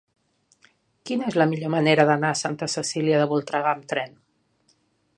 Quina 1.09 1.27
és 1.33 1.37
la 1.41 1.47
millor 1.51 1.71
manera 1.75 2.07
d'anar 2.11 2.31
a 2.31 2.39
Santa 2.41 2.71
Cecília 2.77 3.23
de 3.23 3.31
Voltregà 3.35 3.75
amb 3.79 3.89
tren? 3.93 4.21